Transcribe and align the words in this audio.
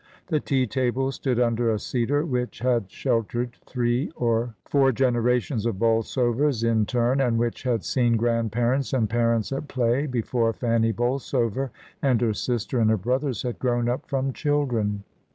The 0.29 0.39
tea 0.39 0.65
table 0.65 1.11
stood 1.11 1.39
under 1.39 1.69
a 1.71 1.77
cedar 1.77 2.25
which 2.25 2.57
had 2.57 2.89
sheltered 2.89 3.53
three 3.67 4.09
or 4.15 4.55
four 4.65 4.91
generations 4.91 5.63
of 5.67 5.75
Bolsovers 5.77 6.63
in 6.63 6.87
turn, 6.87 7.21
and 7.21 7.37
which 7.37 7.61
had 7.61 7.83
seen 7.83 8.17
grandparents 8.17 8.93
and 8.93 9.07
parents 9.07 9.51
at 9.51 9.67
play 9.67 10.07
before 10.07 10.53
Fanny 10.53 10.91
Bolsover 10.91 11.69
and 12.01 12.19
her 12.19 12.33
sister 12.33 12.79
and 12.79 12.89
her 12.89 12.97
brothers 12.97 13.43
had 13.43 13.59
grown 13.59 13.87
up 13.87 14.07
from 14.09 14.33
children. 14.33 15.03